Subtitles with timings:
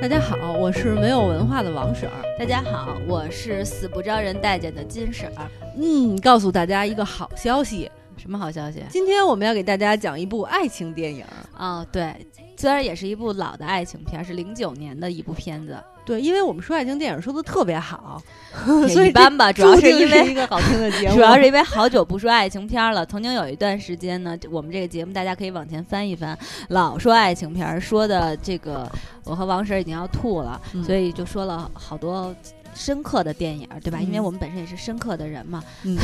[0.00, 2.14] 大家好，我是没有文化的王婶儿。
[2.38, 5.50] 大家好，我是死不招人待见的金婶儿。
[5.76, 7.90] 嗯，告诉大家一个好消息，
[8.24, 8.82] 什么好消息？
[8.88, 11.22] 今天我们要给大家讲一部爱情电影。
[11.58, 15.76] 哦，对，虽然也是一部老的爱情片，是零九年的一部片子。
[16.06, 18.18] 对，因为我们说爱情电影说的特别好，
[18.88, 23.04] 所以一般吧，主要是因为一个好听的 节目，主要是因为好久不说爱情片了。
[23.04, 26.38] 曾经有一段时间呢，我们这个节目大家可以往前翻一翻，
[26.68, 28.90] 老说爱情片，说的这个
[29.24, 32.34] 我和王婶已经要吐了，所以就说了好多
[32.74, 33.98] 深刻的电影，对吧？
[34.00, 35.62] 因为我们本身也是深刻的人嘛。
[35.84, 35.96] 嗯，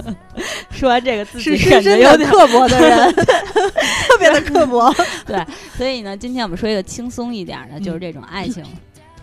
[0.70, 4.92] 说完这个自己深深的刻薄的人， 特别的刻薄。
[5.26, 5.44] 对，
[5.76, 8.64] 所以呢，今天我们说一个轻松一点的，就是这种爱情。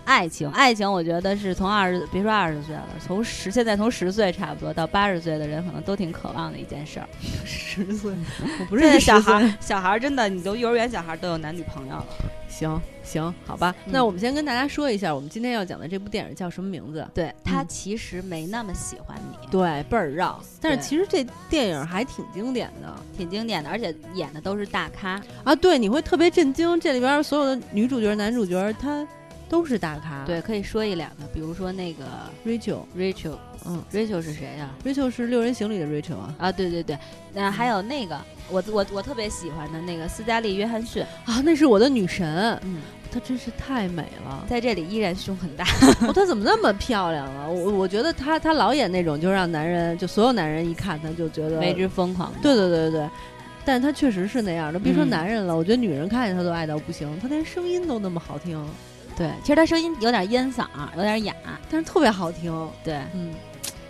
[0.05, 7.07] 爱情，爱情，我觉得是从二十，别说二十岁了，从十，现在从十岁差不多到八十岁的人，可能都挺渴望的一件事儿。
[7.45, 8.11] 十岁，
[8.59, 12.05] 我不是小孩，小孩真的，你都幼儿园小孩都有男女朋友了。
[12.53, 17.05] 行行，好吧，那我们先跟大家说一下，我们今天要讲的这部电影叫什么名字？
[17.13, 20.39] 对他其实没那么喜欢你，对，倍儿绕。
[20.61, 25.55] 但是其实这电影还挺经典的，挺经典的，而且演的都是大咖啊。
[25.55, 29.05] 对，你会特别震惊，这里边所有的女主角、男主角，他。
[29.49, 32.05] 都是大咖，对，可以说一两个，比如说那个
[32.45, 36.97] Rachel，Rachel，嗯，Rachel 是谁呀？Rachel 是六人行里的 Rachel 啊，啊，对对对，
[37.33, 38.19] 那还有那个
[38.49, 41.03] 我我我特别喜欢的那个斯嘉丽·约翰逊。
[41.25, 45.63] 啊，那是我的女神，嗯，她真是太美了，在这里依然胸很大，
[46.15, 47.47] 她怎么那么漂亮啊？
[47.47, 53.07] 我我觉得她她老演那种就让男人就所有男人一看她就觉得为之疯狂，对对对对，
[53.63, 58.59] 但是她确实是那样的，别说男人了，我觉得女人看见她都爱到不行，她连声音都那么好听。
[59.15, 61.33] 对，其实他声音有点烟嗓，有点哑，
[61.69, 62.51] 但是特别好听。
[62.83, 63.33] 对，嗯，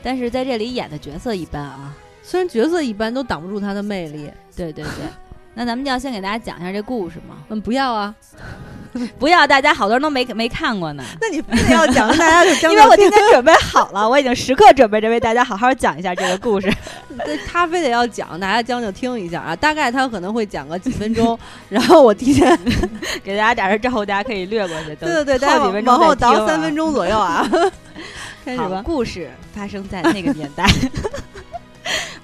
[0.01, 4.31] 但是在这里演的角色一般啊，虽然角色一般，都挡不住他的魅力。
[4.55, 5.05] 对对对，
[5.53, 7.37] 那咱们就要先给大家讲一下这故事吗？
[7.49, 8.13] 嗯，不要啊。
[9.17, 11.03] 不要，大家好多人都没没看过呢。
[11.19, 16.71] 那你非得要讲，大家就 因为我今天准备好了，我已经时刻准备着为大家好好讲一下这个故事。
[17.47, 19.55] 他非得要讲，大家将就听一下啊。
[19.55, 21.37] 大概他可能会讲个几分钟，
[21.69, 22.57] 然后我提前
[23.23, 24.95] 给大家打声招呼，大家可以略过去。
[24.95, 27.47] 对对对，后几分钟往后倒三分钟左右啊。
[28.45, 28.81] 开始吧。
[28.83, 30.65] 故事发生在那个年代。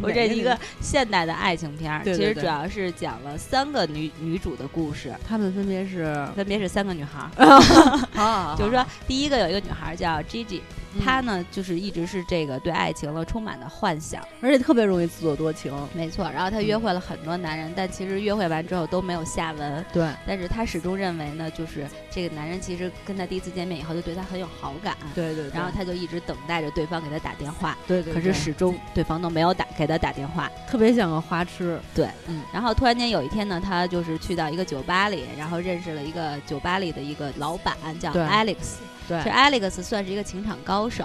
[0.01, 10.61] 我这一个现代的爱情片儿，其实主要是讲了三个女女主的故事，她们分别是分别是三个女孩儿， 就是说第一个有一个女孩叫 Gigi。
[11.03, 15.73] 他呢，就是一直是这个对爱情了充满了幻想，而且特别容易自作多情。
[15.93, 19.85] 没错，然后他约会了很多男人，但其实约会完之后都没有下文。
[19.93, 24.95] 对，但是他始终认为呢，就是这个男人其实跟他第一次见面以后就对他很有好感。
[25.13, 25.49] 对对。
[25.53, 27.77] 然后他就一直等待着对方给他打电话。
[27.87, 28.13] 对对。
[28.13, 31.79] 可是始终对方都没有打给他打电话，特别像个花痴。
[31.93, 32.41] 对，嗯。
[32.53, 38.77] 然后突然间有一天呢，他就是去到一个酒吧里，然后认识了一个酒吧里的一个老板，叫 Alex。
[39.07, 39.21] 对。
[39.23, 41.03] 这 Alex 算是一个情场高手。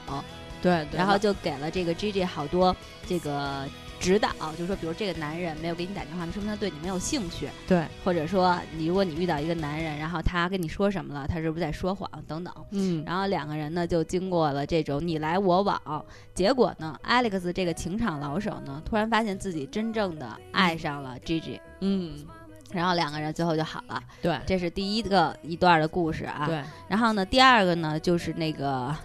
[0.61, 2.75] 对，然后就给了这个 G G 好多
[3.07, 3.67] 这个
[4.01, 7.51] 指导，就是说，比如这个男人没有给你打电话，那说明他对你没有兴趣。
[7.69, 12.55] 对，或者说，你如果你遇到一个男人，然后他跟你说什么了，他是不是在说谎等等。
[12.71, 21.61] 嗯，然后两个人呢就经过了这种你来我往，结果呢，Alex 这个情场老手呢，突然发现自己真正的爱上了 G G。
[21.81, 22.25] 嗯，
[22.73, 24.03] 然后两个人最后就好了。
[24.23, 26.47] 对，这是第一个一段的故事啊。
[26.47, 28.97] 对，然后呢，第二个呢就是那个。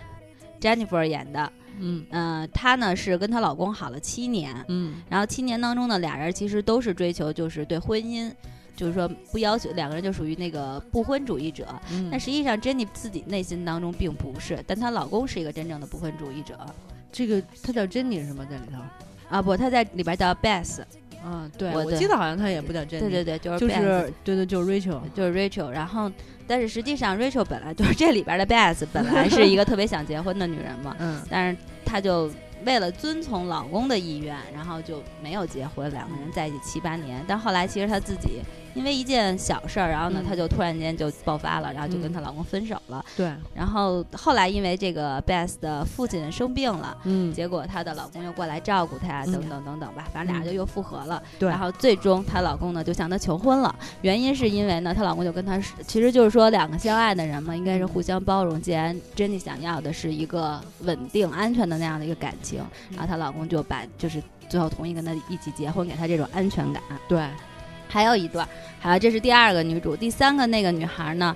[0.60, 8.32] Jennifer 演的，嗯呃，她呢是跟她老公好了七年，嗯，然后七年当中呢，俩人其实都是追求就是对婚姻，
[8.76, 11.68] 就是说不要求两个人就属于那个不婚主义者，
[12.12, 16.58] 但实际上 Jenny 自己内心当中并不是，但她老公是一个真正的不婚主义者。
[17.12, 18.46] 这个她叫 Jenny 是吗？
[18.50, 18.80] 在里头？
[19.30, 20.82] 啊不，她在里边叫 Beth。
[21.26, 23.00] 嗯，对，我记得好像她也不叫 Jenny。
[23.00, 26.12] 对对对，就是就是对对就是 Rachel，就是 Rachel，然后。
[26.48, 30.96] 但是实际上，Rachel 本来就是这里边的 Beth，本来是一个特别想结婚的女人嘛。
[31.00, 31.22] 嗯。
[31.30, 32.32] 但是她就
[32.66, 35.92] 为了遵从老公的意愿，然后就没有结婚。
[35.92, 38.42] 两个人在一起七八年，但后来其实她自己。
[38.74, 43.04] 因为一件小事儿，然后呢，她就突然间就爆发了，然后就跟她老公分手了。
[43.16, 43.32] 对。
[43.54, 51.22] 然后后来因为这个 Beth 的父亲生病了，嗯，结果她的老公又过来照顾她呀，等等等等吧，反正俩人就又复合了。
[51.38, 51.50] 对。
[51.50, 58.62] 然后最终她老公呢就向她求婚了，原因是因为呢，她老公就跟她是，其实就是说两个相爱的人嘛，应该是互相包容。
[58.62, 66.82] 既然 Jenny 想要的是一个稳定、安全的那样的一个感情，然后她老公就把就是最后同意跟她一起结婚，给她这种安全感。
[67.08, 67.28] 对。
[67.90, 68.48] 还有一段，
[68.80, 71.36] 还有，这是第二个女主，第三个那个女孩呢，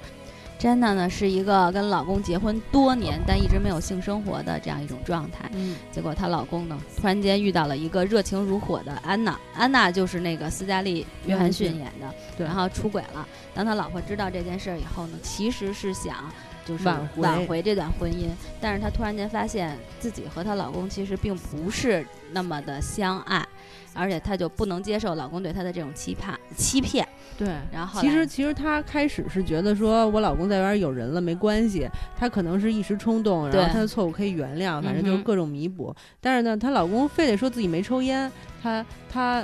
[0.57, 5.49] 真的呢是一个跟老公结婚多年但一直没有性生活的这样一种状态。
[5.53, 12.45] 嗯，结果她老公呢，突然间遇到了一个热情如火的安娜，安娜就是那个斯嘉丽·约翰逊演的，对。
[12.45, 13.27] 然后出轨了。
[13.53, 16.31] 当他老婆知道这件事儿以后呢，其实是想
[16.65, 17.21] 就是挽回。
[17.21, 18.29] 挽回这段婚姻，
[18.61, 23.45] 但是她突然间发现自己和她老公其实并不是那么的相爱，
[23.95, 27.07] 而且她就不能接受老公对她的这种期盼欺骗。
[27.37, 27.47] 对。
[27.71, 31.87] 然后后其实，其实她开始是觉得说，我老公在外边有人了没关系，
[32.17, 35.95] 她可能是一时冲动，然后她的错误可以原谅，反正就是各种弥补。
[36.21, 38.31] 但是呢，她老公非得说自己没抽烟，
[38.61, 39.43] 她她，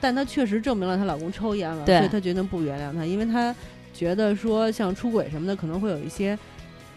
[0.00, 3.54] 但她确实证明了她老公抽烟了，所以她决定不原谅他，因为她
[3.92, 6.38] 觉得说像出轨什么的可能会有一些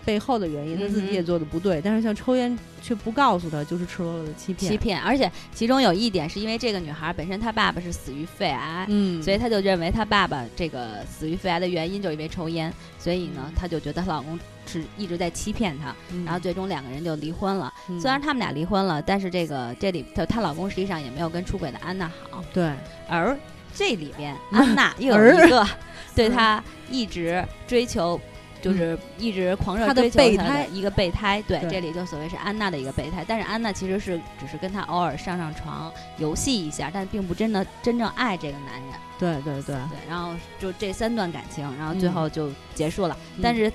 [0.05, 4.71] 背后的原因，她自己也做的不对，但是像抽烟却不告诉她，就是赤裸裸的欺骗。
[4.71, 17.73] 欺骗，而且其中有一点是因为这个女孩本身她爸爸是死于肺癌，嗯，所以她就认为她爸爸这个死于肺癌的原因就是因为抽烟，所以呢，她就觉得她老公是一直在欺骗她，嗯，然后最终两个人就离婚了。
[17.89, 22.71] 嗯虽然他们俩离婚了，但是这个这里她她老公实际上也没有跟出轨的安娜好，对，
[23.07, 23.37] 而
[23.73, 25.65] 这里边安娜又有一个
[26.13, 28.19] 对她一直追求。
[28.63, 38.93] 就是一直狂热她的追求她备胎一个备胎，对，对这里就所谓是安娜的一个备胎，但是安娜其实是只是跟他偶尔上上床游戏一下，但并不真的真正爱这个男人。
[39.19, 43.15] 对对对，对，然后就这三段感情，然后最嗯后就结束了。
[43.35, 43.71] 嗯但是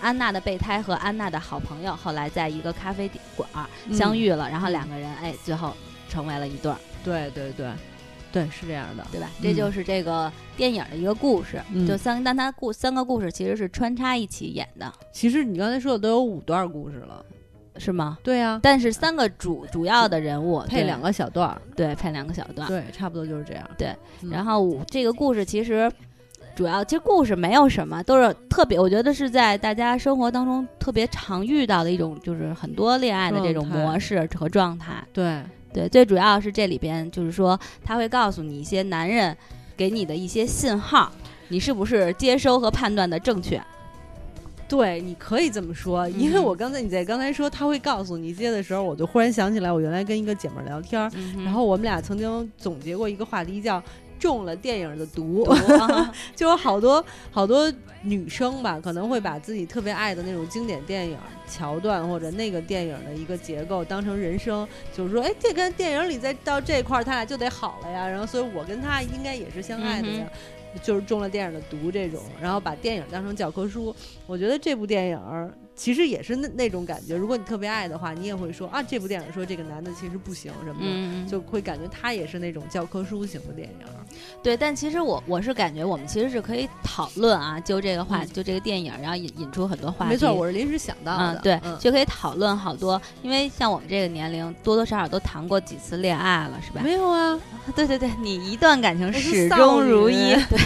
[0.00, 3.48] 安娜的备胎和安娜的好朋友后来在一个咖啡馆
[3.92, 5.76] 相遇了，然后两个人哎，最后
[6.08, 7.70] 成为了一对儿，对对对，
[8.32, 9.06] 对是这样的。
[9.10, 9.28] 对吧？
[9.38, 17.24] 嗯这就是这个电影的一个故事，嗯就三，但它故三个故事其实是穿插一起演的，其实你刚才说的都有五段故事了。
[17.76, 18.18] 是吗？
[18.22, 21.62] 对呀、但是三个主主要的人物配两个小段儿。
[21.74, 23.70] 对配两个小段，对，差不多就是这样。
[23.78, 25.90] 对嗯，然后五这个故事其实
[26.54, 35.02] 主要，其实故事没有什么，都是特别，我觉得是在大家生活当中特别常遇到的一种，就是很多恋爱的这种模式和状态。
[35.12, 35.42] 对，
[35.72, 39.36] 对，最主要是这里边就是说，他会告诉你一些男人
[39.76, 41.10] 给你的一些信号，
[41.48, 43.62] 你是不是接收和判断的正确。
[44.68, 51.00] 对，你可以这么说，因为嗯我刚才你在刚才说他会告诉你接的时候，我就忽然想起来，我原来跟一个姐们儿聊天
[51.44, 53.82] 然后我们俩曾经总结过一个话题叫。
[54.20, 57.72] 中了电影的毒， 啊 就有好多好多
[58.02, 61.18] 女生吧，可能会把自己特别爱的那种经典电影
[61.48, 68.06] 桥段或者那个电影的一个结构当成人生，就是说，哎，这跟电影里再到这块儿，他俩就得好了呀。
[68.06, 70.26] 然后，所以我跟他应该也是相爱的呀，
[70.82, 73.94] 就是中了电影的毒这种，然后把电影当成教科书。
[74.26, 77.16] 我觉得这部电影儿其实也是那那种感觉。
[77.16, 80.86] 如果你特别爱的话，你也会说啊，这部电影说这个男的其实不行什么的。
[80.86, 83.86] 嗯，就会感觉他也是那种教科书型的电影，
[84.42, 90.10] 对，但其实我我是感觉我们其实是可以讨论啊，就这个话，嗯就这个电影，然后引引出很多话题。
[90.10, 91.32] 没错，我是临时想到的。
[91.32, 96.82] 嗯，对，嗯就可以讨论好多，因为像我们这个年龄，多多少少都谈过几次恋爱了，是吧？
[96.84, 97.40] 没有啊，
[97.74, 100.60] 对对对，你一段感情始终如一， 对。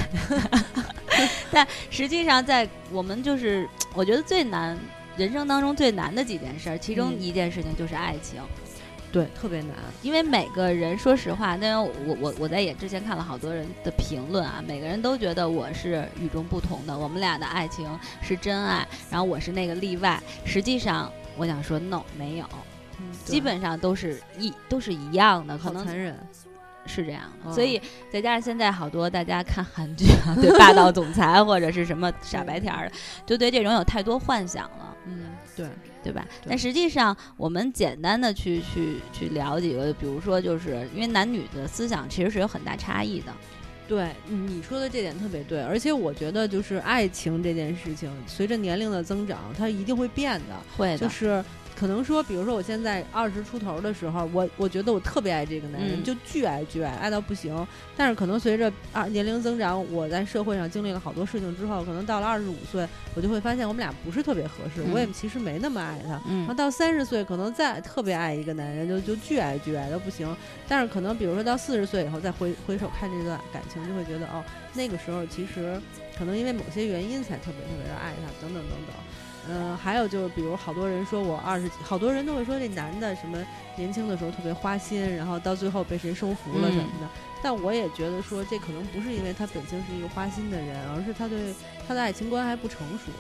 [1.52, 4.76] 但实际上，在我们就是，我觉得最难，
[5.16, 8.40] 人生当中最难的几件事儿，其中嗯一件事情就是爱情。
[9.12, 9.70] 对，特别难。
[10.02, 17.88] 因为每个人，说实话，因为我我我在也之前看了好多人的评论啊，每个人都觉得我是与众不同的，我们俩的爱情
[18.20, 20.20] 是真爱，然后我是那个例外。
[20.44, 22.44] 实际上，我想说 no，没有，
[22.98, 26.18] 嗯，基本上都是一都是一样的，可能残忍。
[26.86, 27.80] 是这样所以
[28.12, 32.92] 再加上现在好多大家看韩剧啊，对霸道总裁或者是什么傻白甜
[33.24, 34.93] 就对这种有太多幻想了。
[35.58, 35.70] 嗯，
[36.02, 36.26] 对，对吧？
[36.42, 43.32] 对但实际上，我们简单的去去去聊几个，比如说，就是因为男女的思想其实是有很大差异的。
[43.86, 45.60] 对，嗯你说的这点特别对。
[45.60, 50.56] 而且我觉得，就是爱情这件事情，随着年龄的增长，它一定会变的。
[50.76, 51.44] 会的，就是
[51.84, 57.54] 可能说，比如说我现在二十出头的时候，我我觉得我特别爱这个男人，嗯就巨爱巨爱，爱到不行。
[57.94, 66.12] 但是可能随着二年龄增长，我在社会上经历了好多事情之后，可能到了二十五岁，我就会发现我们俩不是特别合适，嗯我也其实没那么爱他。
[66.12, 70.34] 然后嗯到三十岁，可能再特别爱一个男人，就就巨爱巨爱到不行。
[70.66, 75.78] 但是可能比如说到四十岁以后，再回回首看这段感情，就会觉得哦，那个时候其实
[76.16, 78.96] 可能因为某些原因才特别特别的爱他，等等等等。
[79.48, 83.38] 嗯、还有就是，比如好多人说我二十几，好多人都会说这男的什么
[83.76, 87.08] 年轻的时候特别花心，然后到最后被谁收服了什么的。
[87.42, 91.54] 但我也觉得说，这可能不是因为他本性是一个花心的人，而是他对
[91.86, 93.12] 他的爱情观还不成熟。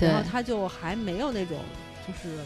[0.00, 1.58] 然后他就还没有那种
[2.06, 2.36] 就是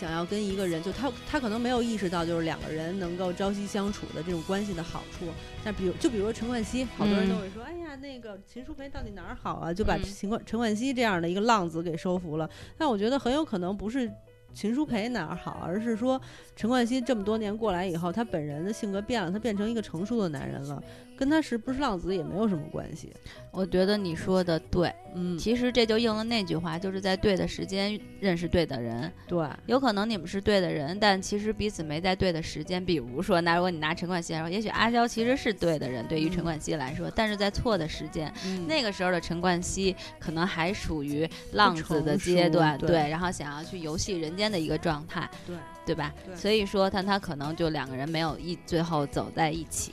[0.00, 5.26] 想要跟一个人，就他他可能没有意识到，就是两个人能够朝夕相处的这种关系的好处。
[5.62, 9.74] 那比如，就比如说陈冠希，好多人都会说，哎呀，那个秦舒培到底哪儿好啊？
[9.74, 12.48] 就把嗯秦冠陈冠希这样的一个浪子给收服了。
[12.78, 14.10] 但我觉得很有可能不是
[14.54, 16.18] 秦舒培哪儿好，而是说
[16.56, 20.82] 陈冠希这么多年过来以后，他本人的性格变了，他变成一个成熟的男人了，
[21.20, 23.12] 跟他是不是浪子也没有什么关系。
[23.50, 29.12] 我觉得你说的对，嗯，其实这就应了那句话，就是在对的时间认识对的人。
[29.28, 32.82] 对，有可能你们是对的人，但其实彼此没在对的时间。
[32.82, 38.32] 比如说，那如果你拿陈冠希来说，也许阿娇其实是对的人，对于陈嗯冠希来说，但是在错的时间。
[38.46, 45.54] 嗯那个时候的陈冠希可能还属于浪子的阶段，对然后想要去游戏人间的一个状态，对
[45.90, 46.14] 对吧？
[46.24, 49.92] 对所以说他他可能就两个人没有一最后走在一起。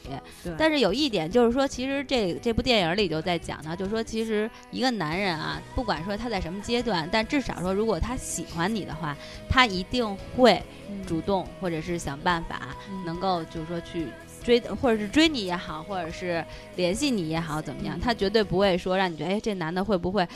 [0.55, 9.17] 但是有一点就是说，其实这这部电影里就在讲呢，就是说，其实一个男人啊，不管说他在什么阶段，但至少说，如果他喜欢你的话，
[9.49, 10.61] 他一定会
[11.07, 14.07] 主动或者是想办法，嗯能够就是说去
[14.43, 17.97] 追，或者是追你也好，或者是联系你也好，怎么样？
[17.97, 20.27] 嗯他绝对不会说让你觉得，哎，这男的会不会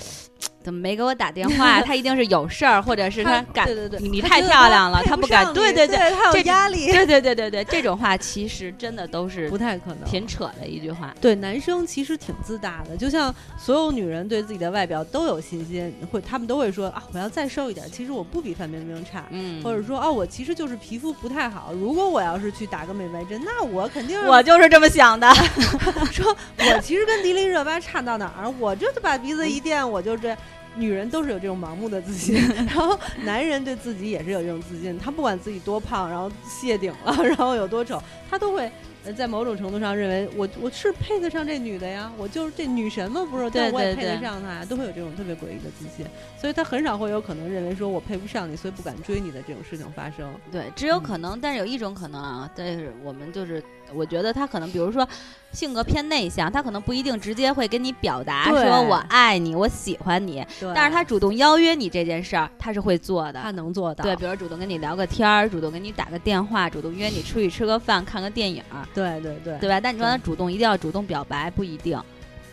[0.64, 1.82] 怎么没给我打电话？
[1.82, 5.52] 他一定是有事儿，或者是他敢对对对，你你太漂亮了，他不敢。
[5.54, 10.04] 对对对，他有这压力，对对对对对，这种话其实真的都是不太可能。
[10.08, 11.14] 挺扯的一句话。
[11.20, 19.26] 对，男生其实挺自大的，就像所有女人对自己的外表都有信心，会他们都会说啊，我要再瘦一点，其实我不比范冰冰差。
[19.32, 21.74] 嗯，或者说哦，我其实就是皮肤不太好。
[21.74, 25.28] 如果我要是去打个美白针，那我肯定我就是这么想的。
[26.12, 28.50] 说，我其实跟迪丽热巴差到哪儿？
[28.60, 30.38] 我这就把鼻子一垫，我就这。
[30.76, 34.98] 女人都是有这种盲目的自信， 然后男人对自己也是有这种自信。
[34.98, 38.72] 他不管自己多胖，然后谢顶了， 然后有多丑，他都会
[39.06, 43.50] 呃在某种程度上认为我我是配得上这女的呀，我就是这女神嘛，不是？
[43.50, 46.06] 对但我也配得上她呀，都会有这种特别诡异的自信。
[46.40, 50.28] 所以他很少会有可能认为说我配不上你，所以不敢追你的这种事情发生。
[50.52, 55.08] 对，只有可能，但是有一种可能啊，但是我们就是，我觉得他可能，比如说
[55.52, 60.44] 性格偏内向，他可能不一定直接会跟你表达说我爱你，我喜欢你，
[60.74, 63.52] 但是他主动邀约你这件事儿，他是会做的他。
[63.52, 64.04] 能做到。
[64.04, 69.80] 对，比如主动跟你聊个天儿，主动跟你打个电话，主动约你出去吃个饭、看个电影儿，对对对对吧？
[69.80, 72.02] 但你说他主动一定要主动表白，不一定。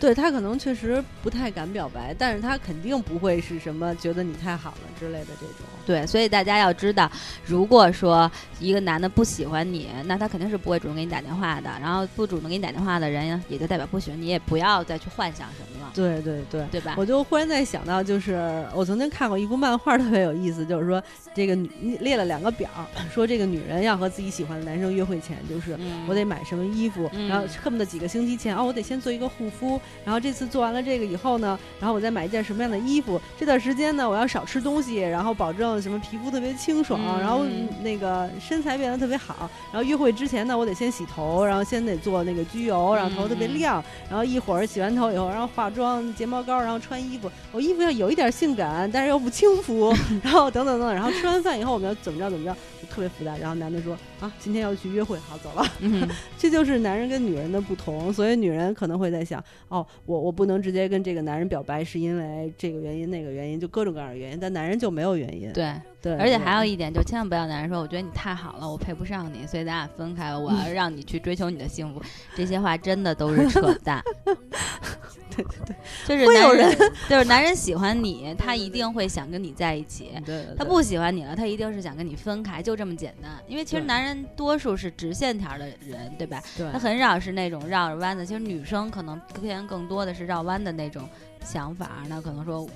[0.00, 5.66] 对他可能确实不太敢表白，但是他肯定不会是什么觉得你太好了之类的这种。
[5.88, 7.10] 对，所以大家要知道，
[7.46, 8.30] 如果说
[8.60, 11.70] 一个男的不喜欢你，那他肯定是不会主动给你打电话的。
[11.80, 16.66] 然后不主动给你打电话的人，也就代表不喜欢你，也不要再去幻想什么了，对对对。
[16.70, 16.94] 对吧？
[16.98, 21.02] 我就忽然在想到，就是我曾经看过一部漫画，特别有意思，就是说
[21.32, 22.68] 这个女列了两个表，
[23.10, 33.18] 说这个女人要和自己喜欢的男生约会前，就是嗯我得买什么衣服，嗯然后恨不得几个星期前哦，我得先做一个护肤，然后这次做完了这个以后呢，然后我再买一件什么样的衣服。
[33.38, 37.44] 这段时间呢，我要少吃东西，然后保证什么皮肤特别清爽，嗯然后
[37.82, 39.50] 那个身材变得特别好。
[39.72, 47.30] 然后约会之前呢，我得先洗头，然后先得做那个焗油，然后头特别嗯亮，然后一会儿洗完头以后，然后化妆、睫毛膏，然后穿衣服。
[47.52, 49.92] 我衣服要有一点性感，但是又不轻浮，
[50.22, 50.94] 然后等等等等。
[50.94, 53.36] 然后吃完饭以后，我们要怎么着怎么着，就特别复杂。
[53.36, 55.64] 然后男的说啊，今天要去约会，好走了。
[55.80, 56.08] 嗯，
[56.38, 65.52] 这就是男人跟女人的不同，所以女人可能会在想，哦，我我不能直接跟这个男人表白，是因为这个原因那个原因，就各种各样的原因，但男人就没有原因。
[65.52, 65.67] 对。
[66.00, 72.00] 对，而且还有一点，就千万不要男人说，我觉得你太好了，我配不上你，所以咱俩分开了，我要让你去追求你的幸福。
[72.36, 74.02] 这些话真的都是扯淡。
[74.24, 80.10] 对 对对， 就是男人，就是男人喜欢你，他一定会想跟你在一起。
[80.24, 83.32] 对对他不喜欢你了，他一定是想跟你分开，就这么简单。
[83.46, 86.42] 因为其实男人多数是直线条的人，对吧？
[86.56, 88.24] 对他很少是那种绕着弯的。
[88.24, 91.08] 其实女生可能偏更多的是绕弯的那种
[91.44, 92.68] 想法，那可能说，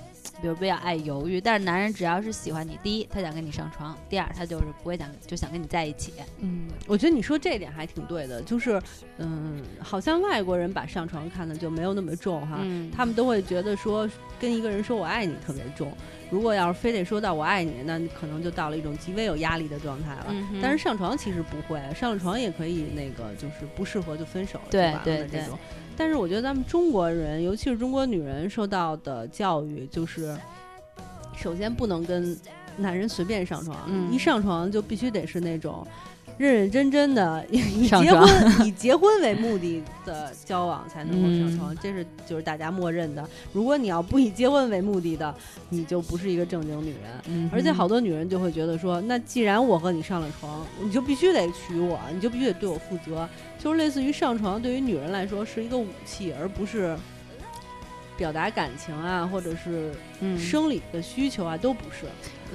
[0.43, 1.39] 比如比较爱犹豫。
[1.39, 6.11] 但是男人只要是喜欢你，第一他想跟你上床，第二他就是不会想就想跟你在一起。
[6.41, 8.81] 嗯，我觉得你说这点还挺对的，就是
[9.19, 15.95] 嗯，好像外国人把上床看的就没有那么重哈，嗯，他们都会觉得说跟一个人说我爱你特别重，
[16.29, 20.25] 如果要是非得说到我爱你，那可能就到了一种极为有压力的状态了。
[20.27, 25.57] 嗯但是上床其实不会，上了床也可以那个就是不适合就分手，对就完了对对的这种。
[25.95, 30.37] 但是我觉得咱们中国人，尤其是中国女人受到的教育就是，
[31.35, 32.37] 首先不能跟
[32.77, 35.85] 男人随便上床，嗯一上床就必须得是那种。
[36.37, 43.27] 认认真真的 以结婚以结婚为目的的交往才能够上嗯床，这是就是大家默认的。
[43.51, 45.33] 如果你要不以结婚为目的的，
[45.69, 47.11] 你就不是一个正经女人。
[47.27, 53.27] 嗯，而且好多女人就会觉得说，那既然我和你上了床，你就必须得娶我，你就必须得对我负责，
[53.59, 56.97] 就是类似于上床对于女人来说是一个武器，而不是
[58.17, 62.05] 表达感情啊，或者是嗯生理的需求啊，都不是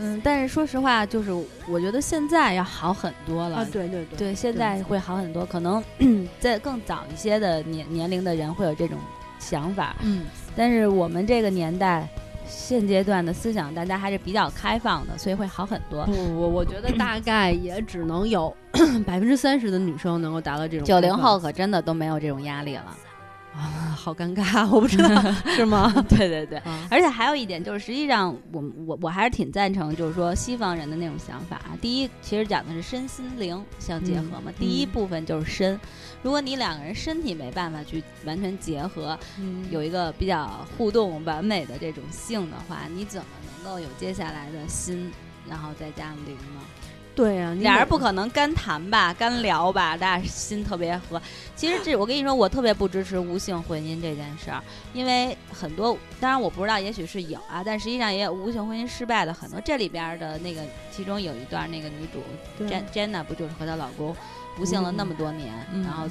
[0.01, 1.33] 嗯，但是说实话，就是
[1.69, 3.57] 我觉得现在要好很多了。
[3.57, 3.67] 啊。
[3.73, 5.83] 对对对，对，现在会好很多，可能
[6.39, 8.97] 在更早一些的年年龄的人会有这种
[9.41, 12.09] 想法，嗯，但是我们这个年代，
[12.47, 16.05] 现阶段的思想大家还是比较开放的，所以会好很多。
[16.07, 18.55] 不不不，我觉得大概也只能有
[19.05, 22.97] 百分之三十的女生能够达到这种九零后可真的都没有这种压力了。
[23.59, 25.09] 啊， 好尴尬，我不知道
[25.55, 25.93] 是吗？
[26.09, 31.77] 对对对，啊而且还有一点就是，实际上我我我还是挺赞成，就是说西方人的那种想法啊。
[31.81, 34.45] 第一，其实讲的是身心灵相结合嘛。
[34.47, 35.81] 嗯第一嗯部分就是身，
[36.23, 43.27] 如果你两个人身体没办法去完全结合，嗯有一个比较互动完美的这种性的话，你怎么
[43.63, 45.11] 能够有接下来的心，
[45.49, 46.61] 然后再加上灵呢？
[47.19, 51.21] 对呀、俩人不可能干谈吧，干聊吧，大家心特别合。
[51.57, 54.63] 其实这我跟你说，我特别不支持无性婚姻这件事儿，
[54.95, 59.61] 因为很多，当然我不知道，也许是有啊，但实际上也有无性婚姻失败的很多。
[59.65, 62.23] 这里边儿的那个，其中有一段那个女主
[62.95, 64.15] Jenna 不就是和她老公
[64.61, 66.07] 无性了那么多年，嗯然后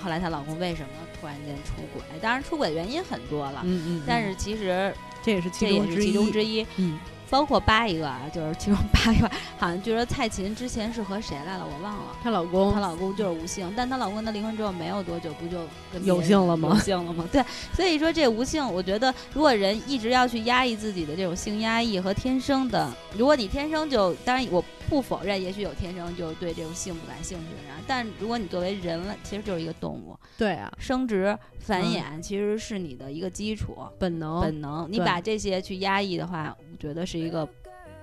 [0.00, 0.88] 后来她老公为什么
[1.20, 2.00] 突然间出轨？
[2.22, 6.66] 当然出轨原因很多了，嗯嗯，但是其实这也是其这也是其中之一，中之一。
[6.76, 6.96] 嗯，
[7.30, 12.02] 包括八一个啊，就是其中八一个，好像据说蔡琴之前是和谁来了，我忘了。
[12.22, 15.58] 她老公她老公就是吴姓，但她老公跟她离婚之后没有多久，不就
[15.92, 17.28] 跟别有人性了吗有姓了吗？
[17.32, 17.44] 对，
[17.74, 33.76] 所以说这无姓，我觉得如果人一直要去压抑自己的这种性压抑和天生的，如果你天生就，当然我不否认，也许有天生就对这种性不感兴趣的人，但如果你作为人了，其实就是一个动物，对啊，生殖繁嗯衍其实是你的一个基础。
[33.98, 37.46] 本能本能，你把这些去压抑的话，我觉得是一个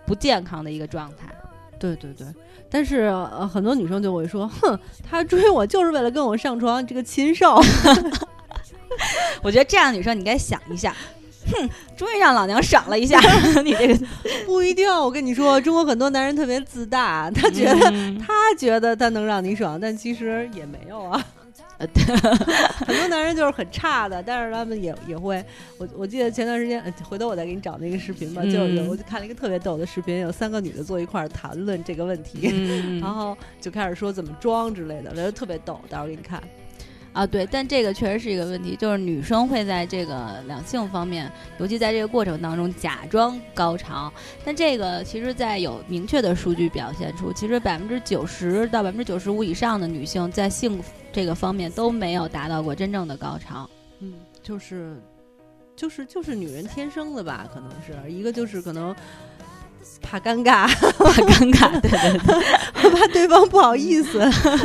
[0.06, 1.34] 不健康的一个状态。
[1.80, 2.26] 对对对，
[2.70, 7.60] 但是呃，很多女生就会说，哼，他追我就是为了跟我上床，这个禽兽。
[9.44, 10.96] 我觉得这样的女生你该想一下，
[11.52, 13.20] 哼， 终于让老娘爽了一下，
[13.64, 14.06] 你这个
[14.46, 21.24] 不一定，我跟你说，中国很多男人特别自大，他觉得、嗯他觉得他能让你爽，但其实也没有啊。
[21.78, 25.44] 呃对很多男人就是很差的，但是他们也也会。
[25.78, 32.50] 我我记得前段时间，呃回头我再给你找那个视频吧，就是有嗯我就看了一个特别逗的视频，有三个女的坐一块儿谈论这个问题。
[32.54, 36.42] 嗯然后就开始说怎么装之类的，我觉得特别逗，到时候给你看。
[37.16, 44.12] 啊，对，但这个确实是一个问题，就是女生会在这个两性方面，尤其在这个过程当中假装高潮，
[44.44, 53.70] 但这个其实，在有明确的数据表现出，其实百分之九十到百分之九十五以上的女性在性这个方面都没有达到过真正的高潮。
[54.02, 55.02] 嗯，就是
[55.74, 58.94] 就是就是女人天生的吧，可能是一个就是可能
[60.16, 62.20] 怕尴尬，怕尴尬， 对对
[62.82, 64.20] 对，怕对方不好意思，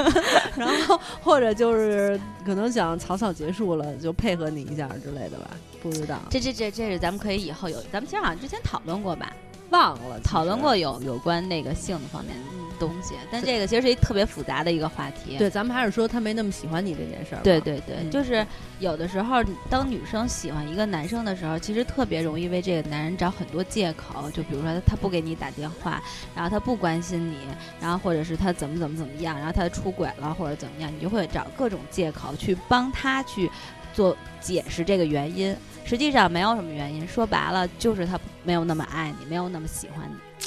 [0.54, 5.50] 然后或者就是可能想草草结束了，就配合你一下之类的吧，
[5.82, 6.20] 不知道。
[6.30, 9.32] 这这这这是咱们可以以后有，咱们其实好像之前讨论过吧，
[9.70, 12.44] 忘了讨论过有有关那个性的方面的
[12.78, 15.37] 东西，但这个其实是一特别复杂的一个话题。
[15.37, 17.40] 对，咱们还是说他没那么喜欢你这件事儿。
[17.42, 18.44] 对对对，嗯就是
[18.78, 26.02] 有的时候，当女生喜欢一个男生的时候，其实特别容易为这个男人找很多借口，就比如说他他不给你打电话，
[26.35, 27.37] 然后他不关心你，
[27.80, 33.50] 然后或者是他怎么怎么怎么样，然后他出轨了或者怎么样，你就会找各种借口去帮他去
[33.92, 35.55] 做解释这个原因。
[35.85, 40.46] 实际上没有什么原因，说白了就是他没有那么爱你，没有那么喜欢你。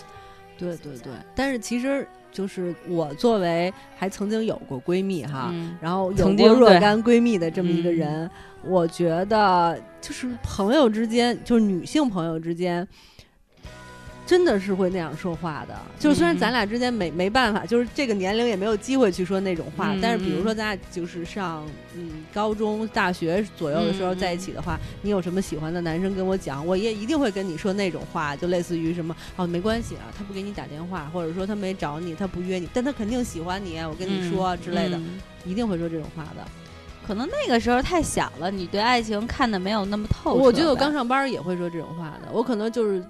[0.58, 8.32] 对对对，但是其实就是我作为还曾经有过闺蜜哈，嗯然后有曾过若干闺蜜的这么一个嗯人，
[8.64, 12.88] 我觉得就是朋友之间，就是女性朋友之间。
[14.26, 35.20] 真的是会那样说话的，就是虽然嗯咱俩之间没没办法，就是这个年龄也没有机会去说那种话，嗯但是比如说咱俩就是上嗯高中、大学左右的时候嗯在一起的话，你有什么喜欢的男生跟我讲，我也一定会跟你说那种话，就类似于什么哦没关系啊，他不给你打电话，或者说他没找你，他不约你，但他肯定喜欢你，我跟你说、之类的，嗯。
[35.46, 36.48] 一定会说这种话的。
[37.06, 40.46] 可能那个时候太小了，你对爱情看的没有那么透彻吧。
[40.46, 43.04] 我觉得我刚上班也会说这种话的，我可能就是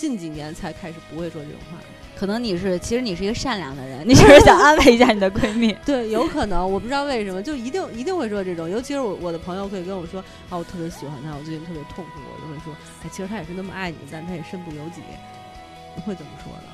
[0.00, 1.76] 近几年才开始不会说这种话。
[2.16, 5.76] 可能你是，其实你是一个善良的人，你 只是想安慰一下你的闺蜜。
[5.84, 8.68] 对，有可能，我不知道为什么，就一定一定会说这种。
[8.68, 15.02] 尤其是我我的朋友会跟我说，啊，我特别喜欢他，我最近特别痛苦，我就会说，哎，其实他也是那么爱你，但他也身不由己，
[15.94, 16.64] 你会这么说的。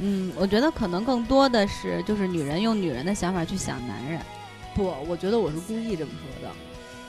[0.00, 4.20] 嗯，我觉得可能更多的是，就是女人用女人的想法去想男人。
[4.74, 6.54] 不，我觉得我是故意这么说的。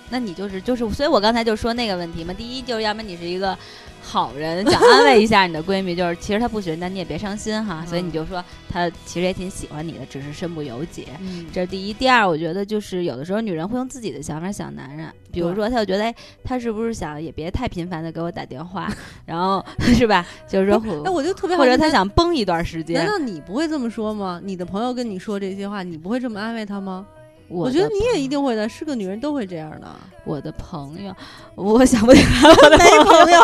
[0.10, 2.34] 那你就是就是，所以我刚才就说那个问题嘛。
[2.34, 3.58] 第一，就是要么你是一个
[4.02, 7.84] 好人，想安慰一下你的闺蜜， 就是其实她不喜欢，但你也别伤心哈。
[7.88, 11.08] 所以你就说她其实也挺喜欢你的，只是身不由己。
[11.20, 18.88] 嗯这是第一，第二，我觉得就是有的时候女人会用自己的想法想男人，比如说她就觉得，哎，他是不是想也别太频繁的给我打电话，
[19.26, 19.66] 然后
[19.98, 20.24] 是吧？
[20.48, 23.08] 就是说哎，我就特别好或者她想崩一段时间难。
[23.08, 24.40] 道你不会这么说吗？
[24.44, 27.08] 你的朋友跟你说这些话，你不会这么安慰她吗？
[27.48, 29.88] 我觉得你也一定会的，是个女人都会这样的。
[30.24, 31.16] 我的朋友，
[31.56, 33.40] 我想不起来我的没朋友，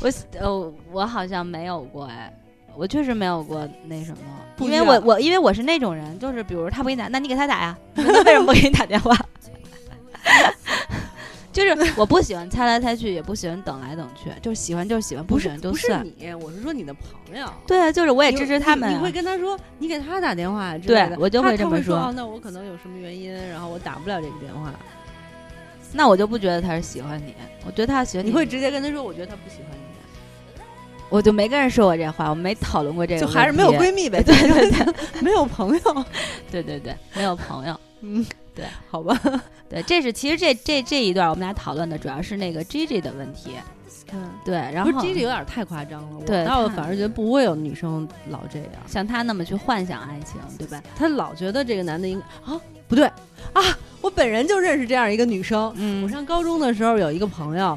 [0.00, 2.32] 我呃，我好像没有过哎，
[2.76, 9.16] 我确实没有过那什么，因为我我因为我是那种人，就是比如他不给你打，那你给他打呀， 为什么不给你打电话？
[11.54, 16.00] 就是 我不喜欢猜来猜去，也不喜欢等来等去，就是喜欢就是喜欢，不喜欢就算。
[16.00, 17.48] 不是你，我是说你的朋友。
[17.66, 18.92] 对啊，就是我也支持他们啊。
[18.92, 24.74] 你，你会跟他说，你给他打电话之对类的我就会这么说那我可能有什么原因，然后我打不了这个电话。
[25.92, 27.32] 那我就不觉得他是喜欢你，
[27.64, 30.60] 我觉得他喜欢你你会直接跟他说，我觉得他不喜欢你，
[31.08, 34.20] 我就没跟人说过这话，我没讨论过这个，就还是没有闺蜜呗。
[34.20, 36.04] 对 对对没有朋友。
[36.50, 37.78] 对对对，没有朋友。
[38.00, 39.18] 嗯，对，好吧。
[39.68, 43.52] 对，这是其实这这这一段我们俩讨论的主要是那个 Gigi 的问题。
[44.12, 50.80] 嗯，对，然后 Gigi 有点太夸张了，对我倒反而觉得不会有女生老这样，像她那么去幻想爱情，对吧？
[50.94, 53.06] 她老觉得这个男的应该啊不对
[53.54, 53.62] 啊，
[54.00, 57.76] 我本人就认识这样一个女生，嗯我上高中的时候有一个朋友，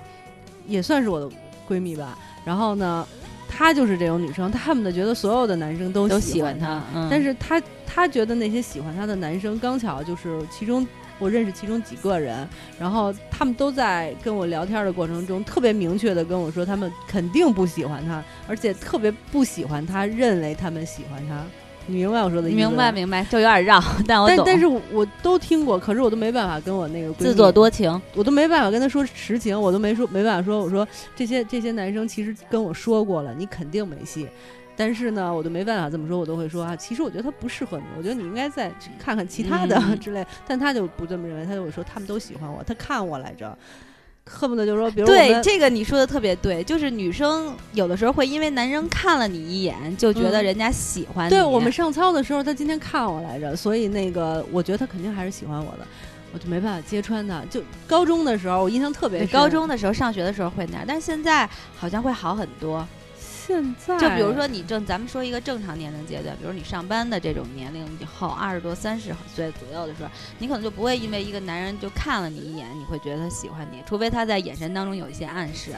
[0.68, 1.30] 也算是我的
[1.68, 2.16] 闺蜜吧。
[2.46, 3.08] 然后呢，
[3.48, 10.86] 她就是这种女生，她恨不得觉得所有的男生都都喜欢她，嗯、但是她她觉得那些喜欢她的男生，刚巧就是其中
[11.20, 12.48] 我认识其中几个人，
[12.80, 21.44] 然后他们都在跟我聊天的过程中，特别明确的跟我说，他们肯定不喜欢她，而且特别不喜欢她，认为他们喜欢她。
[21.88, 22.58] 你明白我说的意思？
[22.58, 24.28] 明白明白，就有点绕， 但我。
[24.28, 34.28] 但但是我我都听过，可是我都没办法跟我那个自作，多情，我都没办法跟他说实情，我都没说没办法说，我说这些这些男生其实跟我说过了，你肯定没戏。
[34.80, 40.24] 但是呢，我都没办法这么说，我都会说啊，其实我觉得他不适合你，我觉得你应该再去看看其他的、嗯之类。
[40.46, 43.58] 但他就不这么认为，他就会说他们都喜欢我，他看我来着，
[44.28, 51.30] 恨不得就说，比如我对这个你说的特别对，就是女生有的时候会因为男生看了你一眼，就觉得嗯人家喜欢你。
[51.30, 55.88] 对我们上操的时候，他今天看我来着，所以那个我觉得他肯定还是喜欢我的，
[56.34, 57.42] 我就没办法揭穿他。
[57.50, 59.30] 就高中的时候，我印象特别深。
[59.30, 62.88] 高中的时候上学的时候会那样，但是现在好像会好很多。
[63.48, 75.72] 现在就比如说你正，咱们说一个正常年龄阶段，比如你上班的这种年龄以后，二十多、三十岁左右的时候，你可能就不会因为一个男人就看了你一眼，你会觉得他喜欢你，除非他在眼神当中有一些暗示。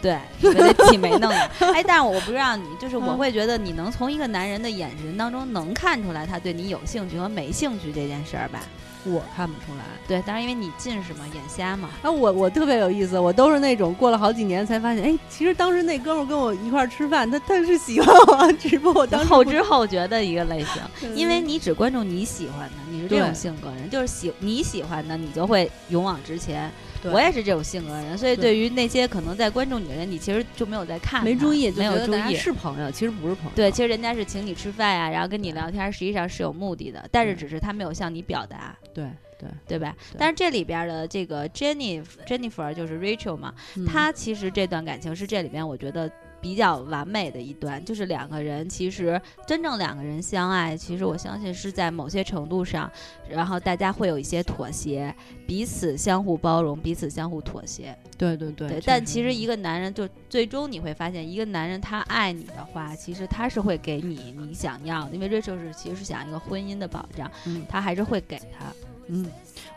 [0.00, 1.50] 对，除非他挤眉弄眼。
[1.74, 8.60] 哎，但是我不知道你，就是我嗯会觉得你能从一个男人的眼神当中能看出来他对你有兴趣和没兴趣这件事儿吧？
[9.04, 9.84] 我看不出来。
[10.06, 11.88] 对，当然因为你近视嘛，眼瞎嘛。
[12.02, 20.82] 啊，我我特别有意思，我都是那种过了好几年才发现，哎，其实当时那哥们儿跟我一块儿吃饭，他他是喜欢我，只不过我当时后知后觉的一个类型。
[21.02, 26.70] 嗯因为你只关注你喜欢的，你是这种性格人，就是喜你喜欢的，你就会勇往直前。
[27.04, 27.12] 对。
[27.12, 32.34] 我也是这种性格人，所以对对于那些可能在关注你的人，你其实就没有在看，没注意，没有注意。
[32.34, 33.50] 是朋友，其实不是朋友。
[33.54, 39.04] 对，其实人家是请你吃饭呀，然后跟你聊天，实际上是有目的的，但是只是他没有向你表达，对
[39.38, 39.94] 对，对吧？
[40.12, 40.16] 对。
[40.18, 43.84] 但是这里边的这个 Jenny Jennifer 就是 Rachel 嘛，嗯。
[43.84, 46.10] 她其实这段感情是这里边我觉得
[46.44, 52.90] 比较完美的一段，就是两个人其实真正两个人相爱，其实我相信是在某些程度上，
[53.30, 55.14] 然后大家会有一些妥协，
[55.46, 57.96] 彼此相互包容，彼此相互妥协。
[58.18, 68.66] 对对对对，但其实一个男人就最终你会发现，一个男人他爱你的话，其实他是会给你你想要的，因为 Rachel 是其实是想要一个婚姻的保障，嗯他还是会给他。
[69.08, 69.26] 嗯，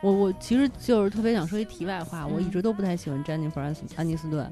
[0.01, 4.49] 我我其实就是特别想说一题外话，我一嗯直都不太喜欢詹妮弗安斯安妮斯顿。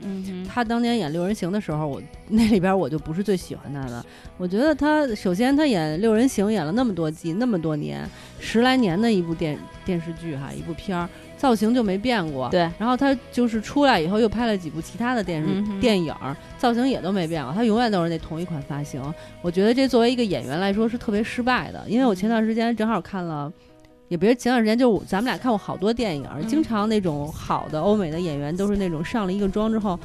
[0.47, 4.05] 她当年演《六人行》的时候，我那里边我就不是最喜欢她的。
[4.37, 8.07] 我觉得她首先她演《六人行》演了那么多季，那么多年，
[8.39, 11.07] 十来年的一部电电视剧哈，一部片儿，
[11.37, 12.49] 造型就没变过。
[12.49, 19.01] 对，然后她就是出来以后又拍了几部其他的电视、嗯电影儿，造型也都没变过，她永远都是那同一款发型。
[19.41, 23.51] 我觉得这作为一个演员来说是特别失败的，因为我前段时间正好看了。
[24.07, 29.99] 也别是前段时间，就咱们俩看过好多电影经常那种好的欧美的演员都是那种上了一个妆之后，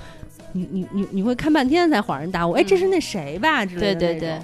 [0.53, 4.41] 你你你你会看半天才恍然大悟，哎，嗯这是那谁吧之类的对对对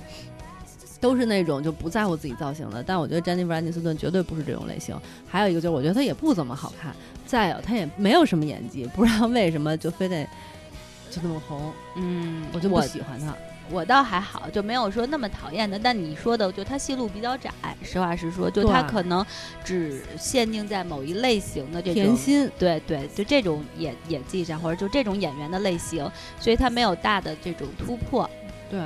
[1.00, 2.82] 都是那种就不在乎自己造型的。
[2.82, 4.96] 但我觉得詹妮弗·安妮斯顿绝对不是这种类型。
[5.26, 6.94] 还有一个就是，我觉得她也不怎么好看，
[7.26, 10.24] 再有她也没有什么演技，不知道为什么就非得
[11.10, 13.34] 就那么红，嗯，我就不喜欢她。
[13.70, 15.78] 我倒还好，就没有说那么讨厌的。
[15.78, 17.50] 但你说的，就它戏路比较窄，
[17.82, 19.24] 实话实说，就它可能
[19.64, 28.28] 只限定在某一类型的这种甜心，对对，就这种演演技上，或者就这种演员的类型，所以他没有大的这种突破。
[28.70, 28.80] 对。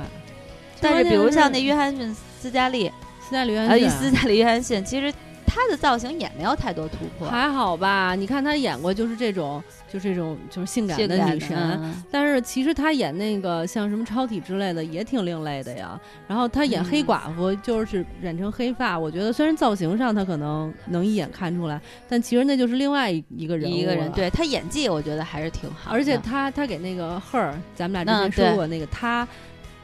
[0.79, 2.91] 但是比如像那约约翰逊斯嘉丽，
[3.21, 5.13] 斯嘉丽约呃，翰逊斯嘉丽约翰逊，其实
[5.45, 8.15] 他的造型也没有太多突破，还好吧？
[8.15, 15.99] 你看他演过就是这种，就这种就是性感的女神，嗯但是其实她演那个像什么超体之类的也挺另类的呀。
[16.27, 25.97] 然后她演黑嗯寡妇就是染成黑发，我觉得虽然造型上她可能能一眼看出来，但其实那就是另外一一个人物一个人，对她演技，我觉得还是挺好的。
[25.97, 29.27] 而且她她给那个 her，咱们俩之前说过那个她。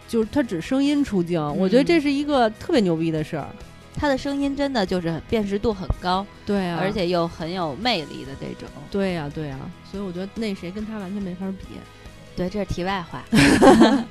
[0.07, 3.45] 就是她只声音出镜，我嗯觉得这是一个特别牛逼的事儿。
[3.97, 8.69] 他的声音真的就是辨识度很高，对啊，而且又很有魅力的这种。
[8.91, 9.57] 对呀、对呀、
[9.91, 11.65] 所以我觉得那谁跟他完全没法比。
[12.35, 13.23] 对，这是题外话。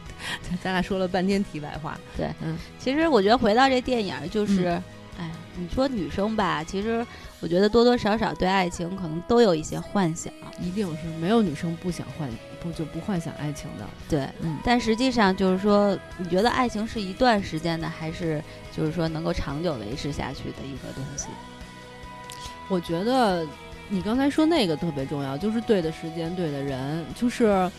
[0.62, 4.66] 咱俩说了半天题外话，对，嗯其实我觉得回到这电影儿，就是，
[5.18, 7.06] 哎，你说女生吧，其实
[7.40, 12.28] 我觉得多多少少对爱情可能都有一些幻想，一定是没有女生不想幻
[12.66, 13.86] 不就不幻想爱情的。
[14.08, 18.42] 对，嗯但实际上就是说，你觉得爱情是一段时间的，还是
[18.76, 21.28] 就是说能够长久维持下去的一个东西？
[22.68, 23.46] 我觉得
[23.88, 27.70] 你刚才说那个特别重要，就是对的时间，对的人，就是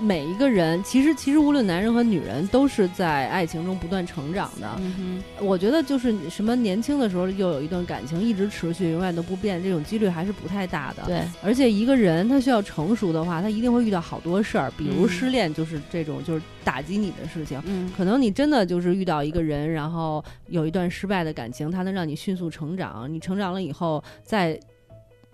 [0.00, 4.68] 每一个人，其实其实无论男人和女人，都是在爱情中不断成长的。
[4.78, 11.04] 嗯我觉得就是什么年轻的时候又有一段感情一直持续，永远都不变，这种几率还是不太大的，。
[11.06, 17.60] 对，而且一个人他需要成熟的话，他一定会遇到好多事儿，比如嗯失恋，就是这种就是打击你的事情。
[17.66, 23.12] 嗯，可能你真的就是遇到一个人，然后有一段失败的感情，他能让你迅速成长。
[23.12, 24.58] 你成长了以后，再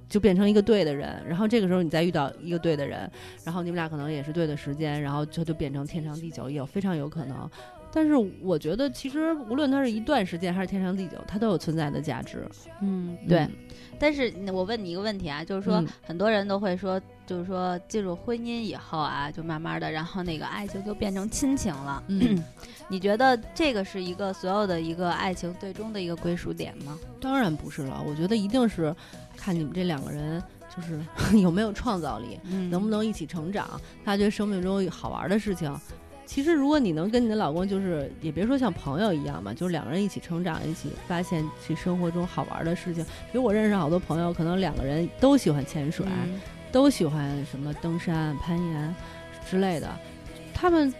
[0.08, 3.10] 就变成一个对的人，然后这个时候你再遇到一个对的人，
[3.44, 7.48] 然后你们俩可能也是对的时间，然后就就变成天长地久，也有非常有可能。
[7.92, 12.46] 但是我觉得，其实无论它是一段时间还是天长地久，它都有存在的价值。
[12.80, 13.38] 嗯，对。
[13.38, 13.50] 嗯
[13.98, 22.02] 但是我问你一个问题啊，就是说、嗯很多人都会说，就是说进入婚姻以后啊，就慢慢的，然后那个爱情就变成亲情了。
[22.08, 22.42] 嗯
[22.88, 26.98] 你觉得这个是一个所有的一个爱情最终的一个归属点吗？
[27.20, 28.94] 当然不是了，我觉得一定是
[29.36, 30.42] 看你们这两个人
[30.74, 31.00] 就是
[31.36, 32.38] 有没有创造力。
[32.44, 33.68] 嗯能不能一起成长，
[34.04, 35.74] 发掘生命中好玩的事情。
[36.24, 43.04] 其实，如果你能跟你的老公，就是也别说像朋友一样嘛，就是两个人一起成长，一起发现去生活中好玩的事情。
[43.04, 46.40] 比如我认识好多朋友，可能两个人都喜欢潜水，嗯
[46.76, 48.94] 都喜欢什么登山、攀岩
[49.48, 49.88] 之类的，
[50.52, 50.92] 他们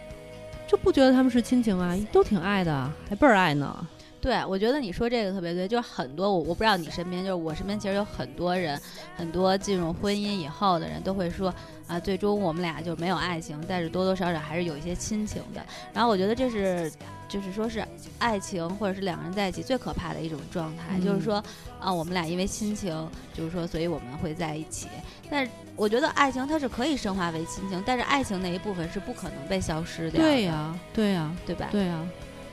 [0.67, 3.87] 就不觉得他们是亲情啊，都挺爱的，还倍儿爱呢。
[4.19, 8.81] 对，我觉得你说这个特别对，就是很多我我不知道你身边，就是我身边其实有很多人，
[9.19, 11.55] 很多进入婚姻以后的人都会说
[11.87, 15.61] 啊，最终我们俩就没有爱情，但是多多少少还是有一些亲情的。
[15.93, 16.91] 然后我觉得这是
[17.29, 17.87] 就是说是
[18.19, 21.45] 爱情或者是两个人在一起最可怕的一种状态，就是说
[21.79, 24.89] 啊，我们俩因为亲情，就是说所以我们会在一起。
[25.31, 31.69] 但是我觉得爱情它是可以升华为亲情，但是爱情那一部分是不可能被消失掉的，对呀、对呀、对吧？
[31.71, 32.07] 对呀、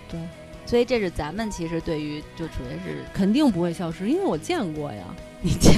[0.10, 0.20] 对
[0.66, 5.04] 所以这是咱们其实对于就属于是肯定不会消失，因为我见过呀。
[5.46, 5.74] 你见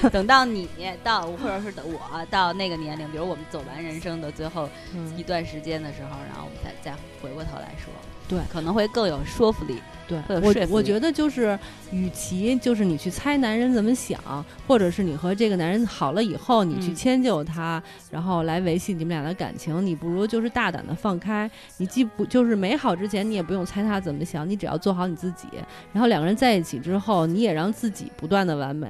[0.00, 0.66] 过，等到你
[1.04, 7.92] 到或者是等我到那个年龄，比如我们走完人生的最后嗯一段时间的时候，然后我们再再回过头来说，
[8.30, 9.76] 对可能会更有说服力。
[10.08, 11.56] 对我我觉得就是，
[11.92, 14.20] 与其就是你去猜男人怎么想，
[14.66, 21.48] 或者是你和这个男人好了以后，你去嗯迁就他，然后来维系你们俩的感情，你不如就是大胆的放开。
[21.76, 25.46] 你既不就是没好之前，你也不用猜他怎么想，你只要做好你自己。
[25.92, 28.88] 然后两个人在一起之后，你也让自己不断的完美，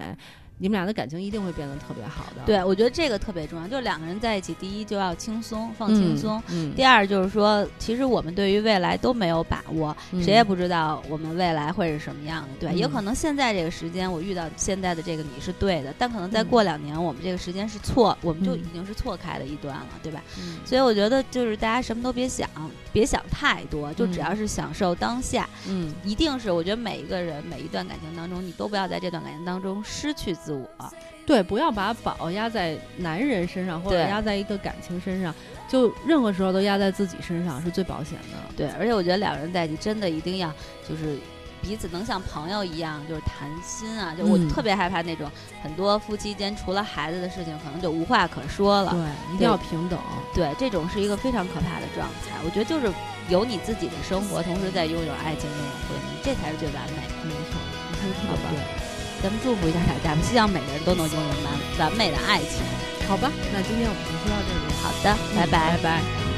[0.62, 2.42] 你们俩的感情一定会变得特别好的。
[2.44, 6.42] 对，我觉得这个特别重要，就是两个人在一起，第一就要轻松，放嗯，轻松。
[6.49, 12.75] 嗯，第二就是说，其实我们对于未来都没有把握，嗯谁也不知道我们未来会是什么样的，对吧？
[12.75, 20.23] 嗯也可能现在这个时间我遇到现在的这个你是对的，但可能再嗯过两年我们这个时间是错，我们就嗯已经是错开的一段了，对吧？
[20.38, 22.46] 嗯所以我觉得就是大家什么都别想，
[22.92, 30.69] 别想太多，就只嗯要是享受当下，嗯，一定是我觉得每一个人每一段感情当中，你都不要在这段感情当中失去自我。
[31.27, 35.33] 对，不要把宝压在男人身上，或者对压在一个感情身上，
[35.69, 38.39] 就任何时候都压在自己身上是最保险的。
[38.57, 40.53] 对，而且我觉得两个人在一起真的一定要
[40.89, 41.17] 就是
[41.63, 44.13] 彼此能像朋友一样，就是谈心啊。
[44.19, 45.31] 就我嗯特别害怕那种
[45.63, 48.91] 很多夫妻间除了孩子的事情，可能就无话可说了。
[48.91, 49.97] 对，一定要平等。
[50.35, 52.39] 对，这种是一个非常可怕的状态。
[52.45, 52.93] 我觉得就是
[53.29, 57.25] 有你自己的生活，同时在拥有爱情、拥有婚姻，这才是最完美的。
[57.25, 58.80] 没错，好吧。
[59.23, 62.63] 咱们祝福一下大家，我们希望每个人都能拥有完完美的爱情。
[63.07, 64.65] 好吧，那今天我们就说到这里。
[64.81, 66.30] 好的，拜拜拜拜。